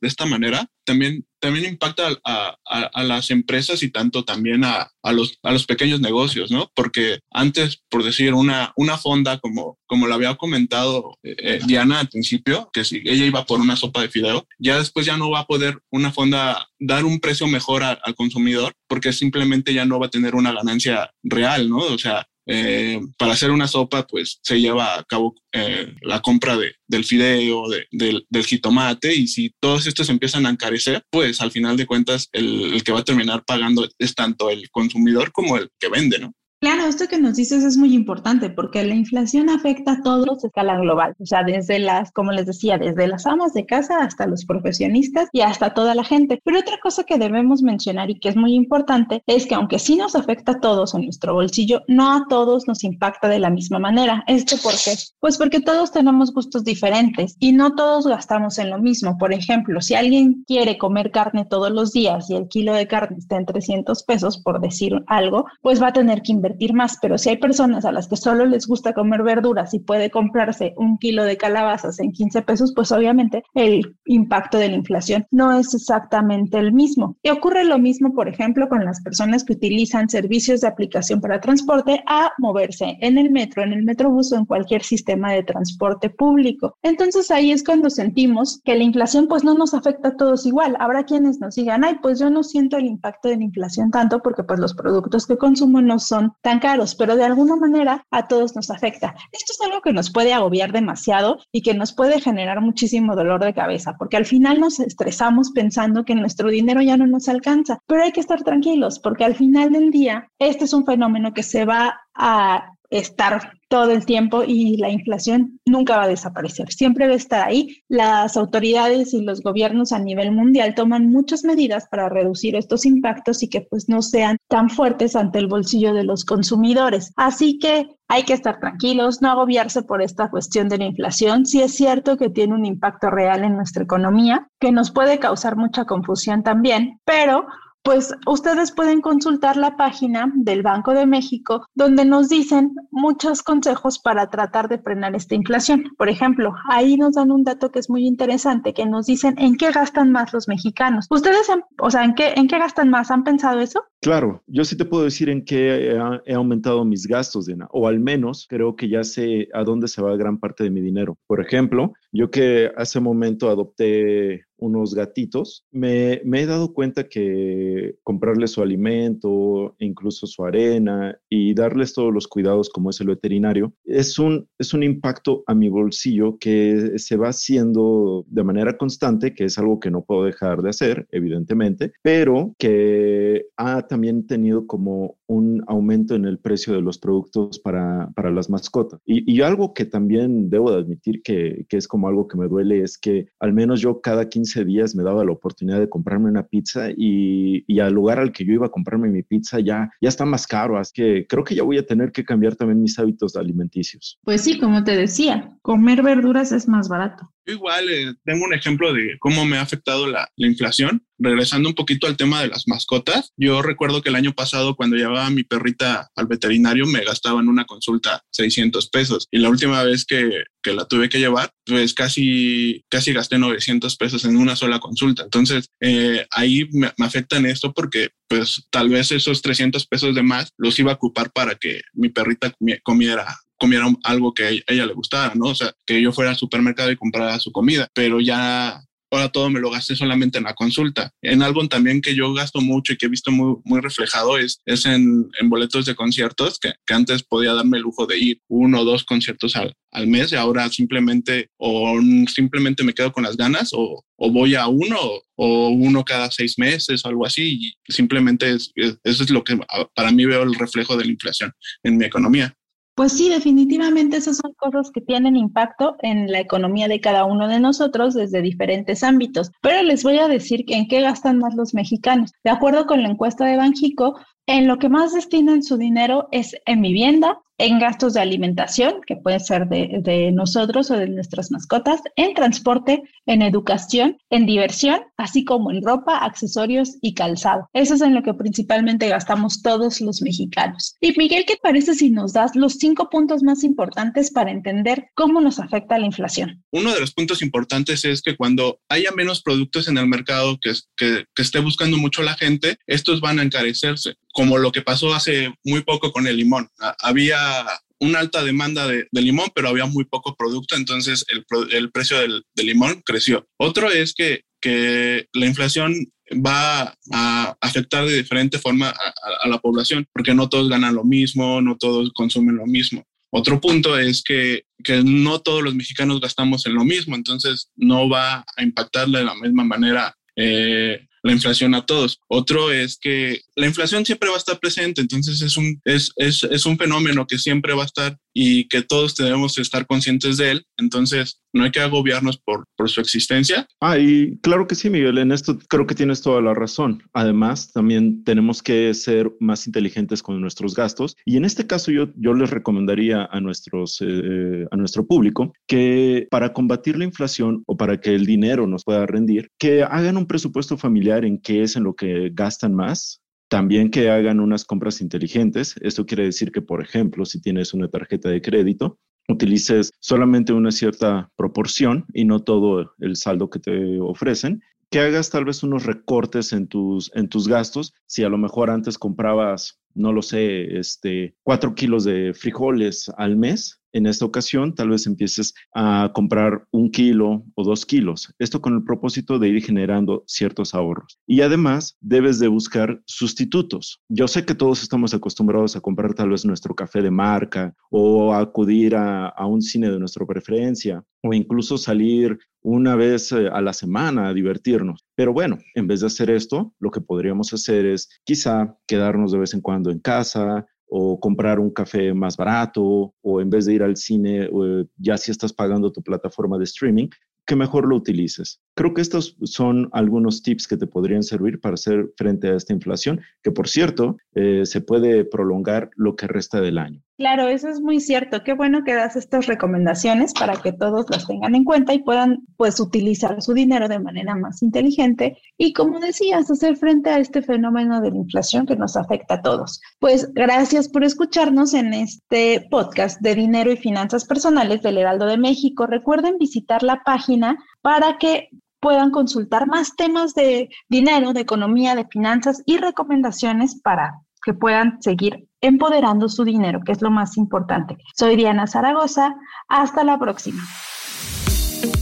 De 0.00 0.08
esta 0.08 0.26
manera, 0.26 0.68
también, 0.84 1.26
también 1.40 1.64
impacta 1.64 2.08
a, 2.24 2.56
a, 2.64 3.02
las 3.02 3.30
empresas 3.30 3.82
y 3.82 3.90
tanto 3.90 4.24
también 4.24 4.64
a, 4.64 4.92
a, 5.02 5.12
los, 5.12 5.38
a 5.42 5.52
los 5.52 5.66
pequeños 5.66 6.00
negocios, 6.00 6.50
¿no? 6.50 6.70
Porque 6.74 7.18
antes, 7.32 7.82
por 7.88 8.04
decir, 8.04 8.34
una, 8.34 8.72
una 8.76 8.96
fonda, 8.96 9.38
como, 9.38 9.78
como 9.86 10.06
lo 10.06 10.14
había 10.14 10.36
comentado 10.36 11.18
eh, 11.22 11.34
eh, 11.38 11.60
Diana 11.66 12.00
al 12.00 12.08
principio, 12.08 12.70
que 12.72 12.84
si 12.84 13.02
ella 13.04 13.24
iba 13.24 13.44
por 13.44 13.60
una 13.60 13.76
sopa 13.76 14.02
de 14.02 14.08
fideo, 14.08 14.46
ya 14.58 14.78
después 14.78 15.04
ya 15.04 15.16
no 15.16 15.30
va 15.30 15.40
a 15.40 15.46
poder 15.46 15.80
una 15.90 16.12
fonda 16.12 16.68
dar 16.78 17.04
un 17.04 17.20
precio 17.20 17.46
mejor 17.46 17.82
al 17.82 18.14
consumidor 18.14 18.72
porque 18.88 19.12
simplemente 19.12 19.72
ya 19.72 19.84
no 19.84 19.98
va 19.98 20.06
a 20.06 20.10
tener 20.10 20.34
una 20.34 20.52
ganancia 20.52 21.10
real, 21.22 21.68
¿no? 21.68 21.78
O 21.78 21.98
sea, 21.98 22.28
eh, 22.46 23.00
para 23.18 23.32
hacer 23.32 23.50
una 23.50 23.68
sopa, 23.68 24.06
pues 24.06 24.38
se 24.42 24.60
lleva 24.60 24.98
a 24.98 25.04
cabo 25.04 25.34
eh, 25.52 25.94
la 26.02 26.20
compra 26.20 26.56
de, 26.56 26.74
del 26.86 27.04
fideo, 27.04 27.68
de, 27.68 27.86
del, 27.90 28.26
del, 28.28 28.44
jitomate, 28.44 29.14
y 29.14 29.28
si 29.28 29.54
todos 29.60 29.86
estos 29.86 30.08
empiezan 30.08 30.46
a 30.46 30.50
encarecer, 30.50 31.02
pues 31.10 31.40
al 31.40 31.52
final 31.52 31.76
de 31.76 31.86
cuentas 31.86 32.28
el, 32.32 32.74
el 32.74 32.82
que 32.82 32.92
va 32.92 33.00
a 33.00 33.04
terminar 33.04 33.44
pagando 33.44 33.88
es 33.98 34.14
tanto 34.14 34.50
el 34.50 34.70
consumidor 34.70 35.32
como 35.32 35.56
el 35.56 35.70
que 35.78 35.88
vende, 35.88 36.18
¿no? 36.18 36.32
Claro, 36.62 36.84
esto 36.84 37.08
que 37.08 37.18
nos 37.18 37.34
dices 37.34 37.64
es 37.64 37.76
muy 37.76 37.92
importante 37.92 38.48
porque 38.48 38.84
la 38.84 38.94
inflación 38.94 39.50
afecta 39.50 39.94
a 39.94 40.02
todos 40.04 40.44
a 40.44 40.46
escala 40.46 40.78
global, 40.78 41.16
o 41.18 41.26
sea, 41.26 41.42
desde 41.42 41.80
las, 41.80 42.12
como 42.12 42.30
les 42.30 42.46
decía, 42.46 42.78
desde 42.78 43.08
las 43.08 43.26
amas 43.26 43.52
de 43.52 43.66
casa 43.66 43.98
hasta 43.98 44.28
los 44.28 44.44
profesionistas 44.44 45.28
y 45.32 45.40
hasta 45.40 45.74
toda 45.74 45.96
la 45.96 46.04
gente. 46.04 46.40
Pero 46.44 46.60
otra 46.60 46.78
cosa 46.80 47.02
que 47.02 47.18
debemos 47.18 47.62
mencionar 47.62 48.10
y 48.10 48.20
que 48.20 48.28
es 48.28 48.36
muy 48.36 48.54
importante 48.54 49.24
es 49.26 49.46
que 49.46 49.56
aunque 49.56 49.80
sí 49.80 49.96
nos 49.96 50.14
afecta 50.14 50.52
a 50.52 50.60
todos 50.60 50.94
en 50.94 51.02
nuestro 51.02 51.34
bolsillo, 51.34 51.82
no 51.88 52.12
a 52.12 52.26
todos 52.28 52.68
nos 52.68 52.84
impacta 52.84 53.26
de 53.26 53.40
la 53.40 53.50
misma 53.50 53.80
manera. 53.80 54.22
¿Esto 54.28 54.54
por 54.62 54.74
qué? 54.74 54.92
Pues 55.18 55.38
porque 55.38 55.58
todos 55.58 55.90
tenemos 55.90 56.32
gustos 56.32 56.62
diferentes 56.62 57.34
y 57.40 57.50
no 57.50 57.74
todos 57.74 58.06
gastamos 58.06 58.58
en 58.58 58.70
lo 58.70 58.78
mismo. 58.78 59.18
Por 59.18 59.32
ejemplo, 59.32 59.80
si 59.80 59.96
alguien 59.96 60.44
quiere 60.46 60.78
comer 60.78 61.10
carne 61.10 61.44
todos 61.44 61.72
los 61.72 61.92
días 61.92 62.30
y 62.30 62.36
el 62.36 62.46
kilo 62.46 62.72
de 62.72 62.86
carne 62.86 63.16
está 63.18 63.36
en 63.36 63.46
300 63.46 64.04
pesos, 64.04 64.38
por 64.38 64.60
decir 64.60 65.02
algo, 65.08 65.46
pues 65.60 65.82
va 65.82 65.88
a 65.88 65.92
tener 65.92 66.22
que 66.22 66.30
invertir 66.30 66.51
más, 66.72 66.98
pero 67.02 67.18
si 67.18 67.30
hay 67.30 67.36
personas 67.36 67.84
a 67.84 67.92
las 67.92 68.08
que 68.08 68.16
solo 68.16 68.46
les 68.46 68.66
gusta 68.66 68.92
comer 68.92 69.22
verduras 69.22 69.74
y 69.74 69.80
puede 69.80 70.10
comprarse 70.10 70.74
un 70.76 70.98
kilo 70.98 71.24
de 71.24 71.36
calabazas 71.36 71.98
en 72.00 72.12
15 72.12 72.42
pesos, 72.42 72.72
pues 72.74 72.92
obviamente 72.92 73.42
el 73.54 73.96
impacto 74.04 74.58
de 74.58 74.68
la 74.68 74.76
inflación 74.76 75.26
no 75.30 75.58
es 75.58 75.74
exactamente 75.74 76.58
el 76.58 76.72
mismo. 76.72 77.16
Y 77.22 77.30
ocurre 77.30 77.64
lo 77.64 77.78
mismo, 77.78 78.14
por 78.14 78.28
ejemplo, 78.28 78.68
con 78.68 78.84
las 78.84 79.02
personas 79.02 79.44
que 79.44 79.54
utilizan 79.54 80.08
servicios 80.08 80.60
de 80.60 80.68
aplicación 80.68 81.20
para 81.20 81.40
transporte 81.40 82.02
a 82.06 82.30
moverse 82.38 82.96
en 83.00 83.18
el 83.18 83.30
metro, 83.30 83.62
en 83.62 83.72
el 83.72 83.84
metrobús 83.84 84.32
o 84.32 84.36
en 84.36 84.46
cualquier 84.46 84.82
sistema 84.82 85.32
de 85.32 85.42
transporte 85.42 86.10
público. 86.10 86.76
Entonces 86.82 87.30
ahí 87.30 87.52
es 87.52 87.64
cuando 87.64 87.90
sentimos 87.90 88.60
que 88.64 88.76
la 88.76 88.84
inflación 88.84 89.26
pues 89.28 89.44
no 89.44 89.54
nos 89.54 89.74
afecta 89.74 90.08
a 90.08 90.16
todos 90.16 90.46
igual. 90.46 90.76
Habrá 90.78 91.04
quienes 91.04 91.40
nos 91.40 91.54
digan, 91.54 91.84
ay, 91.84 91.98
pues 92.02 92.18
yo 92.18 92.30
no 92.30 92.42
siento 92.42 92.76
el 92.76 92.86
impacto 92.86 93.28
de 93.28 93.36
la 93.36 93.44
inflación 93.44 93.90
tanto 93.90 94.20
porque 94.20 94.44
pues 94.44 94.58
los 94.58 94.74
productos 94.74 95.26
que 95.26 95.36
consumo 95.36 95.80
no 95.80 95.98
son 95.98 96.32
tan 96.42 96.58
caros, 96.58 96.94
pero 96.94 97.16
de 97.16 97.24
alguna 97.24 97.56
manera 97.56 98.04
a 98.10 98.26
todos 98.28 98.54
nos 98.54 98.70
afecta. 98.70 99.14
Esto 99.32 99.52
es 99.52 99.60
algo 99.64 99.80
que 99.80 99.92
nos 99.92 100.12
puede 100.12 100.32
agobiar 100.34 100.72
demasiado 100.72 101.38
y 101.52 101.62
que 101.62 101.74
nos 101.74 101.92
puede 101.92 102.20
generar 102.20 102.60
muchísimo 102.60 103.16
dolor 103.16 103.42
de 103.44 103.54
cabeza, 103.54 103.94
porque 103.98 104.16
al 104.16 104.26
final 104.26 104.60
nos 104.60 104.80
estresamos 104.80 105.52
pensando 105.52 106.04
que 106.04 106.14
nuestro 106.14 106.50
dinero 106.50 106.82
ya 106.82 106.96
no 106.96 107.06
nos 107.06 107.28
alcanza, 107.28 107.78
pero 107.86 108.02
hay 108.02 108.12
que 108.12 108.20
estar 108.20 108.42
tranquilos 108.42 108.98
porque 108.98 109.24
al 109.24 109.34
final 109.34 109.72
del 109.72 109.90
día 109.90 110.28
este 110.38 110.64
es 110.64 110.72
un 110.72 110.84
fenómeno 110.84 111.32
que 111.32 111.42
se 111.42 111.64
va 111.64 112.00
a 112.14 112.74
estar 112.92 113.54
todo 113.68 113.90
el 113.90 114.04
tiempo 114.04 114.44
y 114.46 114.76
la 114.76 114.90
inflación 114.90 115.58
nunca 115.66 115.96
va 115.96 116.04
a 116.04 116.08
desaparecer, 116.08 116.70
siempre 116.70 117.06
va 117.06 117.14
a 117.14 117.16
estar 117.16 117.48
ahí. 117.48 117.82
Las 117.88 118.36
autoridades 118.36 119.14
y 119.14 119.22
los 119.22 119.40
gobiernos 119.40 119.92
a 119.92 119.98
nivel 119.98 120.30
mundial 120.30 120.74
toman 120.74 121.10
muchas 121.10 121.42
medidas 121.42 121.88
para 121.90 122.10
reducir 122.10 122.54
estos 122.54 122.84
impactos 122.84 123.42
y 123.42 123.48
que 123.48 123.62
pues 123.62 123.88
no 123.88 124.02
sean 124.02 124.36
tan 124.48 124.68
fuertes 124.68 125.16
ante 125.16 125.38
el 125.38 125.46
bolsillo 125.46 125.94
de 125.94 126.04
los 126.04 126.26
consumidores. 126.26 127.12
Así 127.16 127.58
que 127.58 127.88
hay 128.08 128.24
que 128.24 128.34
estar 128.34 128.60
tranquilos, 128.60 129.22
no 129.22 129.30
agobiarse 129.30 129.82
por 129.82 130.02
esta 130.02 130.28
cuestión 130.28 130.68
de 130.68 130.76
la 130.76 130.84
inflación. 130.84 131.46
Sí 131.46 131.62
es 131.62 131.74
cierto 131.74 132.18
que 132.18 132.28
tiene 132.28 132.52
un 132.54 132.66
impacto 132.66 133.08
real 133.08 133.42
en 133.42 133.56
nuestra 133.56 133.84
economía, 133.84 134.48
que 134.60 134.70
nos 134.70 134.90
puede 134.90 135.18
causar 135.18 135.56
mucha 135.56 135.86
confusión 135.86 136.42
también, 136.42 137.00
pero 137.06 137.46
pues 137.82 138.14
ustedes 138.26 138.72
pueden 138.72 139.00
consultar 139.00 139.56
la 139.56 139.76
página 139.76 140.32
del 140.34 140.62
Banco 140.62 140.92
de 140.92 141.06
México 141.06 141.66
donde 141.74 142.04
nos 142.04 142.28
dicen 142.28 142.74
muchos 142.90 143.42
consejos 143.42 143.98
para 143.98 144.30
tratar 144.30 144.68
de 144.68 144.78
frenar 144.78 145.14
esta 145.14 145.34
inflación. 145.34 145.84
Por 145.98 146.08
ejemplo, 146.08 146.54
ahí 146.68 146.96
nos 146.96 147.14
dan 147.14 147.30
un 147.30 147.44
dato 147.44 147.70
que 147.70 147.80
es 147.80 147.90
muy 147.90 148.06
interesante, 148.06 148.72
que 148.72 148.86
nos 148.86 149.06
dicen 149.06 149.34
en 149.38 149.56
qué 149.56 149.70
gastan 149.70 150.12
más 150.12 150.32
los 150.32 150.48
mexicanos. 150.48 151.06
¿Ustedes, 151.10 151.48
o 151.80 151.90
sea, 151.90 152.04
en 152.04 152.14
qué, 152.14 152.34
en 152.36 152.46
qué 152.46 152.58
gastan 152.58 152.90
más? 152.90 153.10
¿Han 153.10 153.24
pensado 153.24 153.60
eso? 153.60 153.82
Claro, 154.00 154.42
yo 154.46 154.64
sí 154.64 154.76
te 154.76 154.84
puedo 154.84 155.04
decir 155.04 155.28
en 155.28 155.44
qué 155.44 155.96
he, 156.26 156.34
aumentado 156.34 156.84
mis 156.84 157.06
gastos, 157.06 157.46
Diana, 157.46 157.68
o 157.70 157.86
al 157.86 158.00
menos 158.00 158.46
creo 158.48 158.74
que 158.74 158.88
ya 158.88 159.04
sé 159.04 159.48
a 159.54 159.62
dónde 159.62 159.86
se 159.86 160.02
va 160.02 160.16
gran 160.16 160.38
parte 160.38 160.64
de 160.64 160.70
mi 160.70 160.80
dinero. 160.80 161.18
Por 161.26 161.40
ejemplo, 161.40 161.92
yo 162.10 162.30
que 162.30 162.72
hace 162.76 162.98
momento 162.98 163.48
adopté 163.48 164.44
unos 164.62 164.94
gatitos, 164.94 165.66
me, 165.72 166.20
he 166.22 166.46
dado 166.46 166.72
cuenta 166.72 167.08
que 167.08 167.96
comprarles 168.04 168.52
su 168.52 168.62
alimento, 168.62 169.74
incluso 169.78 170.26
su 170.26 170.44
arena 170.44 171.18
y 171.28 171.54
darles 171.54 171.92
todos 171.92 172.12
los 172.12 172.28
cuidados 172.28 172.70
como 172.70 172.90
es 172.90 173.00
el 173.00 173.08
veterinario, 173.08 173.74
es 173.84 174.18
un, 174.18 174.48
es 174.58 174.72
un 174.72 174.82
impacto 174.82 175.42
a 175.46 175.54
mi 175.54 175.68
bolsillo 175.68 176.38
que 176.38 176.98
se 176.98 177.16
va 177.16 177.28
haciendo 177.28 178.24
de 178.28 178.44
manera 178.44 178.76
constante, 178.78 179.34
que 179.34 179.44
es 179.44 179.58
algo 179.58 179.80
que 179.80 179.90
no 179.90 180.04
puedo 180.04 180.24
dejar 180.24 180.62
de 180.62 180.70
hacer, 180.70 181.06
evidentemente, 181.10 181.92
pero 182.02 182.54
que 182.58 183.46
ha 183.56 183.86
también 183.86 184.26
tenido 184.26 184.66
como 184.66 185.16
un 185.26 185.64
aumento 185.66 186.14
en 186.14 186.24
el 186.24 186.38
precio 186.38 186.74
de 186.74 186.82
los 186.82 186.98
productos 186.98 187.58
para, 187.58 188.10
para 188.14 188.30
las 188.30 188.50
mascotas. 188.50 189.00
Y, 189.04 189.30
y, 189.30 189.40
algo 189.40 189.74
que 189.74 189.84
también 189.84 190.50
debo 190.50 190.70
de 190.70 190.78
admitir 190.78 191.22
que, 191.22 191.66
que 191.68 191.76
es 191.76 191.88
como 191.88 192.06
algo 192.06 192.28
que 192.28 192.36
me 192.36 192.48
duele 192.48 192.82
es 192.82 192.98
que 192.98 193.26
al 193.40 193.52
menos 193.52 193.80
yo 193.80 194.00
cada 194.00 194.28
15 194.28 194.51
días 194.60 194.94
me 194.94 195.02
daba 195.02 195.24
la 195.24 195.32
oportunidad 195.32 195.80
de 195.80 195.88
comprarme 195.88 196.28
una 196.30 196.46
pizza 196.46 196.90
y, 196.90 197.64
y, 197.66 197.80
al 197.80 197.92
lugar 197.92 198.18
al 198.18 198.32
que 198.32 198.44
yo 198.44 198.52
iba 198.52 198.66
a 198.66 198.70
comprarme 198.70 199.08
mi 199.08 199.22
pizza 199.22 199.60
ya, 199.60 199.90
ya 200.00 200.08
está 200.08 200.24
más 200.24 200.46
caro, 200.46 200.78
así 200.78 200.92
que 200.94 201.26
creo 201.26 201.44
que 201.44 201.54
ya 201.54 201.62
voy 201.62 201.78
a 201.78 201.86
tener 201.86 202.12
que 202.12 202.24
cambiar 202.24 202.56
también 202.56 202.82
mis 202.82 202.98
hábitos 202.98 203.36
alimenticios. 203.36 204.18
Pues 204.24 204.42
sí, 204.42 204.58
como 204.58 204.84
te 204.84 204.96
decía, 204.96 205.56
comer 205.62 206.02
verduras 206.02 206.52
es 206.52 206.68
más 206.68 206.88
barato. 206.88 207.32
Yo 207.44 207.54
igual 207.54 207.88
eh, 207.90 208.14
tengo 208.24 208.44
un 208.44 208.54
ejemplo 208.54 208.92
de 208.92 209.16
cómo 209.18 209.44
me 209.44 209.56
ha 209.56 209.62
afectado 209.62 210.06
la, 210.06 210.30
la, 210.36 210.46
inflación. 210.46 211.04
Regresando 211.18 211.68
un 211.68 211.74
poquito 211.74 212.06
al 212.06 212.16
tema 212.16 212.40
de 212.40 212.48
las 212.48 212.66
mascotas, 212.66 213.32
yo 213.36 213.62
recuerdo 213.62 214.02
que 214.02 214.08
el 214.08 214.16
año 214.16 214.32
pasado 214.32 214.74
cuando 214.74 214.96
llevaba 214.96 215.26
a 215.26 215.30
mi 215.30 215.44
perrita 215.44 216.10
al 216.16 216.26
veterinario 216.26 216.86
me 216.86 217.04
gastaba 217.04 217.40
en 217.40 217.48
una 217.48 217.64
consulta 217.64 218.22
600 218.30 218.88
pesos 218.90 219.28
y 219.30 219.38
la 219.38 219.48
última 219.48 219.84
vez 219.84 220.04
que, 220.04 220.44
que 220.62 220.72
la 220.72 220.84
tuve 220.86 221.08
que 221.08 221.20
llevar, 221.20 221.52
pues 221.64 221.94
casi, 221.94 222.84
casi 222.88 223.12
gasté 223.12 223.38
900 223.38 223.96
pesos 223.96 224.24
en 224.24 224.36
una 224.36 224.56
sola 224.56 224.80
consulta. 224.80 225.22
Entonces, 225.22 225.70
eh, 225.80 226.26
ahí 226.30 226.68
me, 226.72 226.92
me 226.96 227.06
afectan 227.06 227.46
esto 227.46 227.72
porque 227.72 228.10
pues 228.28 228.66
tal 228.70 228.88
vez 228.88 229.12
esos 229.12 229.42
300 229.42 229.86
pesos 229.86 230.14
de 230.14 230.22
más 230.22 230.52
los 230.56 230.78
iba 230.78 230.92
a 230.92 230.96
ocupar 230.96 231.32
para 231.32 231.54
que 231.54 231.82
mi 231.92 232.08
perrita 232.08 232.52
comiera 232.82 233.26
comiera 233.62 233.86
algo 234.02 234.34
que 234.34 234.44
a 234.44 234.50
ella 234.50 234.86
le 234.86 234.92
gustara, 234.92 235.34
¿no? 235.36 235.46
O 235.46 235.54
sea, 235.54 235.72
que 235.86 236.02
yo 236.02 236.12
fuera 236.12 236.30
al 236.30 236.36
supermercado 236.36 236.90
y 236.90 236.96
comprara 236.96 237.38
su 237.38 237.52
comida, 237.52 237.88
pero 237.94 238.20
ya 238.20 238.82
ahora 239.12 239.28
todo 239.28 239.50
me 239.50 239.60
lo 239.60 239.70
gasté 239.70 239.94
solamente 239.94 240.38
en 240.38 240.44
la 240.44 240.54
consulta. 240.54 241.12
En 241.22 241.42
algo 241.42 241.66
también 241.68 242.00
que 242.00 242.16
yo 242.16 242.32
gasto 242.32 242.60
mucho 242.60 242.92
y 242.92 242.96
que 242.96 243.06
he 243.06 243.10
visto 243.10 243.30
muy, 243.30 243.56
muy 243.64 243.80
reflejado 243.80 244.36
es, 244.36 244.60
es 244.64 244.84
en, 244.86 245.30
en 245.38 245.48
boletos 245.48 245.84
de 245.86 245.94
conciertos, 245.94 246.58
que, 246.58 246.72
que, 246.84 246.94
antes 246.94 247.22
podía 247.22 247.52
darme 247.52 247.76
el 247.76 247.84
lujo 247.84 248.06
de 248.06 248.18
ir 248.18 248.40
uno 248.48 248.80
o 248.80 248.84
dos 248.84 249.04
conciertos 249.04 249.54
al, 249.54 249.74
al 249.92 250.06
mes 250.06 250.32
y 250.32 250.36
ahora 250.36 250.68
simplemente 250.70 251.50
o 251.56 252.00
simplemente 252.34 252.82
me 252.82 252.94
quedo 252.94 253.12
con 253.12 253.22
las 253.22 253.36
ganas 253.36 253.70
o, 253.74 254.04
o 254.16 254.30
voy 254.32 254.54
a 254.54 254.66
uno 254.66 254.98
o 255.36 255.68
uno 255.68 256.04
cada 256.04 256.30
seis 256.30 256.58
meses 256.58 257.04
o 257.04 257.08
algo 257.08 257.26
así 257.26 257.74
y 257.86 257.92
simplemente 257.92 258.50
es, 258.50 258.72
eso 258.74 259.22
es 259.22 259.30
lo 259.30 259.44
que 259.44 259.58
para 259.94 260.10
mí 260.10 260.24
veo 260.24 260.42
el 260.42 260.54
reflejo 260.54 260.96
de 260.96 261.04
la 261.04 261.12
inflación 261.12 261.52
en 261.84 261.98
mi 261.98 262.06
economía. 262.06 262.56
Pues 262.94 263.12
sí, 263.12 263.30
definitivamente 263.30 264.18
esas 264.18 264.36
son 264.36 264.52
cosas 264.52 264.90
que 264.90 265.00
tienen 265.00 265.34
impacto 265.34 265.96
en 266.00 266.30
la 266.30 266.40
economía 266.40 266.88
de 266.88 267.00
cada 267.00 267.24
uno 267.24 267.48
de 267.48 267.58
nosotros 267.58 268.12
desde 268.12 268.42
diferentes 268.42 269.02
ámbitos. 269.02 269.50
Pero 269.62 269.82
les 269.82 270.02
voy 270.02 270.18
a 270.18 270.28
decir 270.28 270.64
en 270.68 270.86
qué 270.88 271.00
gastan 271.00 271.38
más 271.38 271.54
los 271.54 271.72
mexicanos. 271.72 272.32
De 272.44 272.50
acuerdo 272.50 272.86
con 272.86 273.02
la 273.02 273.08
encuesta 273.08 273.46
de 273.46 273.56
Banjico, 273.56 274.18
en 274.46 274.68
lo 274.68 274.78
que 274.78 274.90
más 274.90 275.14
destinan 275.14 275.62
su 275.62 275.78
dinero 275.78 276.28
es 276.32 276.54
en 276.66 276.82
vivienda, 276.82 277.40
en 277.62 277.78
gastos 277.78 278.14
de 278.14 278.20
alimentación, 278.20 279.02
que 279.06 279.14
puede 279.14 279.38
ser 279.38 279.68
de, 279.68 280.32
nosotros 280.32 280.90
o 280.90 280.96
de 280.96 281.06
nuestras 281.06 281.52
mascotas, 281.52 282.00
en 282.16 282.34
transporte, 282.34 283.04
en 283.24 283.40
educación, 283.40 284.18
en 284.30 284.46
diversión, 284.46 285.02
así 285.16 285.44
como 285.44 285.70
en 285.70 285.80
ropa, 285.80 286.18
accesorios 286.18 286.96
y 287.00 287.14
calzado. 287.14 287.68
Eso 287.72 287.94
es 287.94 288.00
en 288.00 288.14
lo 288.14 288.24
que 288.24 288.34
principalmente 288.34 289.08
gastamos 289.08 289.62
todos 289.62 290.00
los 290.00 290.22
mexicanos. 290.22 290.96
Y 291.00 291.16
Miguel, 291.16 291.44
¿qué 291.46 291.54
parece 291.62 291.94
si 291.94 292.10
nos 292.10 292.32
das 292.32 292.56
los 292.56 292.74
cinco 292.74 293.08
puntos 293.08 293.44
más 293.44 293.62
importantes 293.62 294.32
para 294.32 294.50
entender 294.50 295.10
cómo 295.14 295.40
nos 295.40 295.60
afecta 295.60 295.98
la 295.98 296.06
inflación? 296.06 296.64
Uno 296.72 296.92
de 296.92 296.98
los 296.98 297.14
puntos 297.14 297.42
importantes 297.42 298.04
es 298.04 298.22
que 298.22 298.36
cuando 298.36 298.80
haya 298.88 299.12
menos 299.12 299.40
productos 299.40 299.86
en 299.86 299.98
el 299.98 300.08
mercado 300.08 300.58
que, 300.60 300.72
que 300.96 301.42
esté 301.42 301.60
buscando 301.60 301.96
mucho 301.96 302.24
la 302.24 302.34
gente, 302.34 302.76
estos 302.88 303.20
van 303.20 303.38
a 303.38 303.44
encarecerse 303.44 304.16
como 304.32 304.58
lo 304.58 304.72
que 304.72 304.82
pasó 304.82 305.14
hace 305.14 305.54
muy 305.64 305.82
poco 305.82 306.12
con 306.12 306.26
el 306.26 306.36
limón. 306.36 306.68
Había 307.00 307.64
una 308.00 308.18
alta 308.18 308.42
demanda 308.42 308.88
de, 308.88 309.06
limón, 309.12 309.50
pero 309.54 309.68
había 309.68 309.86
muy 309.86 310.04
poco 310.04 310.34
producto, 310.34 310.74
entonces 310.74 311.24
el, 311.28 311.90
precio 311.92 312.18
del, 312.18 312.44
limón 312.56 313.00
creció. 313.04 313.46
Otro 313.58 313.90
es 313.90 314.12
que, 314.12 314.42
que 314.60 315.28
la 315.32 315.46
inflación 315.46 315.94
va 316.34 316.96
a 317.12 317.56
afectar 317.60 318.04
de 318.04 318.16
diferente 318.16 318.58
forma 318.58 318.88
a, 318.90 319.48
la 319.48 319.58
población, 319.58 320.06
porque 320.12 320.34
no 320.34 320.48
todos 320.48 320.68
ganan 320.68 320.94
lo 320.94 321.04
mismo, 321.04 321.60
no 321.60 321.76
todos 321.76 322.10
consumen 322.12 322.56
lo 322.56 322.66
mismo. 322.66 323.04
Otro 323.30 323.60
punto 323.60 323.98
es 323.98 324.22
que, 324.22 324.64
que 324.82 325.02
no 325.04 325.40
todos 325.40 325.62
los 325.62 325.74
mexicanos 325.74 326.20
gastamos 326.20 326.66
en 326.66 326.74
lo 326.74 326.84
mismo, 326.84 327.14
entonces 327.14 327.70
no 327.76 328.08
va 328.08 328.44
a 328.56 328.62
impactar 328.62 329.08
de 329.08 329.24
la 329.24 329.34
misma 329.36 329.64
manera 329.64 330.14
eh, 330.36 331.06
la 331.22 331.32
inflación 331.32 331.74
a 331.74 331.86
todos. 331.86 332.20
Otro 332.28 332.72
es 332.72 332.98
que 332.98 333.42
la 333.54 333.66
inflación 333.66 334.04
siempre 334.04 334.28
va 334.28 334.36
a 334.36 334.38
estar 334.38 334.58
presente, 334.58 335.00
entonces 335.00 335.40
es 335.42 335.56
un, 335.56 335.80
es, 335.84 336.12
es, 336.16 336.42
es 336.44 336.66
un 336.66 336.76
fenómeno 336.76 337.26
que 337.26 337.38
siempre 337.38 337.74
va 337.74 337.82
a 337.82 337.86
estar 337.86 338.18
y 338.34 338.68
que 338.68 338.82
todos 338.82 339.14
debemos 339.14 339.58
estar 339.58 339.86
conscientes 339.86 340.36
de 340.36 340.52
él. 340.52 340.66
Entonces, 340.76 341.42
no 341.52 341.64
hay 341.64 341.70
que 341.70 341.80
agobiarnos 341.80 342.38
por, 342.38 342.64
por 342.76 342.88
su 342.88 343.00
existencia. 343.00 343.66
Ah, 343.80 343.98
y 343.98 344.38
claro 344.38 344.66
que 344.66 344.74
sí, 344.74 344.88
Miguel, 344.90 345.18
en 345.18 345.32
esto 345.32 345.58
creo 345.68 345.86
que 345.86 345.94
tienes 345.94 346.22
toda 346.22 346.40
la 346.40 346.54
razón. 346.54 347.02
Además, 347.12 347.72
también 347.72 348.24
tenemos 348.24 348.62
que 348.62 348.92
ser 348.94 349.30
más 349.38 349.66
inteligentes 349.66 350.22
con 350.22 350.40
nuestros 350.40 350.74
gastos. 350.74 351.16
Y 351.24 351.36
en 351.36 351.44
este 351.44 351.66
caso, 351.66 351.90
yo, 351.90 352.08
yo 352.16 352.34
les 352.34 352.50
recomendaría 352.50 353.28
a, 353.30 353.40
nuestros, 353.40 353.98
eh, 354.00 354.66
a 354.70 354.76
nuestro 354.76 355.06
público 355.06 355.52
que 355.66 356.26
para 356.30 356.52
combatir 356.52 356.96
la 356.98 357.04
inflación 357.04 357.62
o 357.66 357.76
para 357.76 358.00
que 358.00 358.14
el 358.14 358.26
dinero 358.26 358.66
nos 358.66 358.84
pueda 358.84 359.06
rendir, 359.06 359.50
que 359.58 359.82
hagan 359.82 360.16
un 360.16 360.26
presupuesto 360.26 360.76
familiar 360.78 361.24
en 361.24 361.38
qué 361.38 361.62
es 361.62 361.76
en 361.76 361.84
lo 361.84 361.94
que 361.94 362.30
gastan 362.32 362.74
más 362.74 363.21
También 363.52 363.90
que 363.90 364.08
hagan 364.08 364.40
unas 364.40 364.64
compras 364.64 365.02
inteligentes. 365.02 365.74
Esto 365.82 366.06
quiere 366.06 366.24
decir 366.24 366.52
que, 366.52 366.62
por 366.62 366.82
ejemplo, 366.82 367.26
si 367.26 367.38
tienes 367.38 367.74
una 367.74 367.86
tarjeta 367.86 368.30
de 368.30 368.40
crédito, 368.40 368.98
utilices 369.28 369.90
solamente 370.00 370.54
una 370.54 370.72
cierta 370.72 371.30
proporción 371.36 372.06
y 372.14 372.24
no 372.24 372.42
todo 372.42 372.94
el 372.98 373.14
saldo 373.14 373.50
que 373.50 373.58
te 373.58 374.00
ofrecen 374.00 374.62
que 374.90 375.00
hagas 375.00 375.28
tal 375.28 375.44
vez 375.44 375.62
unos 375.62 375.84
recortes 375.84 376.54
en 376.54 376.66
tus, 376.66 377.10
en 377.14 377.28
tus 377.28 377.46
gastos. 377.46 377.92
Si 378.06 378.24
a 378.24 378.30
lo 378.30 378.38
mejor 378.38 378.70
antes 378.70 378.96
comprabas, 378.96 379.78
no 379.94 380.14
lo 380.14 380.22
sé, 380.22 380.78
este, 380.78 381.34
cuatro 381.42 381.74
kilos 381.74 382.04
de 382.04 382.32
frijoles 382.32 383.10
al 383.18 383.36
mes, 383.36 383.81
en 383.92 384.06
esta 384.06 384.24
ocasión 384.24 384.74
tal 384.74 384.90
vez 384.90 385.06
empieces 385.06 385.54
a 385.74 386.10
comprar 386.14 386.66
un 386.70 386.90
kilo 386.90 387.44
o 387.54 387.64
dos 387.64 387.86
kilos. 387.86 388.32
Esto 388.38 388.60
con 388.60 388.74
el 388.74 388.84
propósito 388.84 389.38
de 389.38 389.48
ir 389.48 389.62
generando 389.62 390.24
ciertos 390.26 390.74
ahorros. 390.74 391.18
Y 391.26 391.40
además 391.40 391.96
debes 392.00 392.38
de 392.38 392.48
buscar 392.48 393.02
sustitutos. 393.06 394.00
Yo 394.08 394.28
sé 394.28 394.44
que 394.44 394.54
todos 394.54 394.82
estamos 394.82 395.14
acostumbrados 395.14 395.76
a 395.76 395.80
comprar 395.80 396.14
tal 396.14 396.30
vez 396.30 396.44
nuestro 396.44 396.74
café 396.74 397.02
de 397.02 397.10
marca 397.10 397.74
o 397.90 398.34
acudir 398.34 398.94
a, 398.96 399.32
un 399.46 399.60
cine 399.60 399.90
de 399.90 399.98
nuestra 399.98 400.24
preferencia 400.24 401.04
o 401.22 401.34
incluso 401.34 401.76
salir 401.76 402.38
una 402.62 402.94
vez 402.94 403.32
eh, 403.32 403.48
a 403.52 403.60
la 403.60 403.72
semana 403.72 404.28
a 404.28 404.34
divertirnos. 404.34 405.04
Pero 405.14 405.32
bueno, 405.32 405.58
en 405.74 405.86
vez 405.86 406.00
de 406.00 406.06
hacer 406.06 406.30
esto, 406.30 406.74
lo 406.78 406.90
que 406.90 407.00
podríamos 407.00 407.52
hacer 407.52 407.86
es 407.86 408.08
quizá 408.24 408.76
quedarnos 408.86 409.32
de 409.32 409.38
vez 409.38 409.52
en 409.54 409.60
cuando 409.60 409.90
en 409.90 409.98
casa, 409.98 410.66
o 410.94 411.18
comprar 411.18 411.58
un 411.58 411.70
café 411.70 412.12
más 412.12 412.36
barato, 412.36 413.14
o 413.22 413.40
en 413.40 413.48
vez 413.48 413.64
de 413.64 413.72
ir 413.72 413.82
al 413.82 413.96
cine, 413.96 414.50
ya 414.98 415.16
si 415.16 415.30
estás 415.30 415.50
pagando 415.50 415.90
tu 415.90 416.02
plataforma 416.02 416.58
de 416.58 416.64
streaming, 416.64 417.08
que 417.46 417.56
mejor 417.56 417.88
lo 417.88 417.96
utilices. 417.96 418.60
Creo 418.76 418.92
que 418.92 419.00
estos 419.00 419.36
son 419.44 419.88
algunos 419.92 420.42
tips 420.42 420.68
que 420.68 420.76
te 420.76 420.86
podrían 420.86 421.22
servir 421.22 421.60
para 421.60 421.74
hacer 421.74 422.12
frente 422.16 422.48
a 422.48 422.56
esta 422.56 422.74
inflación, 422.74 423.20
que 423.42 423.50
por 423.50 423.68
cierto, 423.68 424.18
eh, 424.34 424.66
se 424.66 424.82
puede 424.82 425.24
prolongar 425.24 425.90
lo 425.96 426.14
que 426.14 426.26
resta 426.26 426.60
del 426.60 426.76
año. 426.76 427.02
Claro, 427.18 427.46
eso 427.48 427.68
es 427.68 427.80
muy 427.80 428.00
cierto. 428.00 428.42
Qué 428.42 428.54
bueno 428.54 428.84
que 428.84 428.94
das 428.94 429.16
estas 429.16 429.46
recomendaciones 429.46 430.32
para 430.32 430.56
que 430.56 430.72
todos 430.72 431.06
las 431.10 431.26
tengan 431.26 431.54
en 431.54 431.64
cuenta 431.64 431.92
y 431.92 432.02
puedan 432.02 432.38
pues 432.56 432.80
utilizar 432.80 433.42
su 433.42 433.52
dinero 433.52 433.86
de 433.86 433.98
manera 433.98 434.34
más 434.34 434.62
inteligente 434.62 435.36
y 435.58 435.74
como 435.74 436.00
decías, 436.00 436.50
hacer 436.50 436.76
frente 436.76 437.10
a 437.10 437.18
este 437.18 437.42
fenómeno 437.42 438.00
de 438.00 438.10
la 438.10 438.16
inflación 438.16 438.64
que 438.64 438.76
nos 438.76 438.96
afecta 438.96 439.34
a 439.34 439.42
todos. 439.42 439.80
Pues 440.00 440.32
gracias 440.32 440.88
por 440.88 441.04
escucharnos 441.04 441.74
en 441.74 441.92
este 441.92 442.66
podcast 442.70 443.20
de 443.20 443.34
dinero 443.34 443.70
y 443.70 443.76
finanzas 443.76 444.24
personales 444.24 444.80
del 444.80 444.96
Heraldo 444.96 445.26
de 445.26 445.36
México. 445.36 445.86
Recuerden 445.86 446.38
visitar 446.38 446.82
la 446.82 447.02
página 447.04 447.56
para 447.82 448.16
que 448.16 448.48
puedan 448.80 449.10
consultar 449.10 449.68
más 449.68 449.94
temas 449.96 450.34
de 450.34 450.70
dinero, 450.88 451.34
de 451.34 451.42
economía, 451.42 451.94
de 451.94 452.06
finanzas 452.06 452.62
y 452.64 452.78
recomendaciones 452.78 453.80
para 453.80 454.14
que 454.44 454.54
puedan 454.54 455.00
seguir 455.00 455.46
empoderando 455.62 456.28
su 456.28 456.44
dinero, 456.44 456.80
que 456.84 456.92
es 456.92 457.00
lo 457.00 457.10
más 457.10 457.38
importante. 457.38 457.96
Soy 458.14 458.36
Diana 458.36 458.66
Zaragoza, 458.66 459.34
hasta 459.68 460.04
la 460.04 460.18
próxima. 460.18 460.62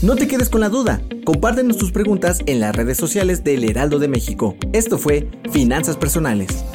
No 0.01 0.15
te 0.15 0.27
quedes 0.27 0.49
con 0.49 0.61
la 0.61 0.69
duda, 0.69 1.01
compártenos 1.25 1.77
tus 1.77 1.91
preguntas 1.91 2.41
en 2.45 2.59
las 2.59 2.75
redes 2.75 2.97
sociales 2.97 3.43
del 3.43 3.63
Heraldo 3.63 3.99
de 3.99 4.07
México. 4.07 4.55
Esto 4.73 4.97
fue 4.97 5.29
Finanzas 5.51 5.95
Personales. 5.95 6.65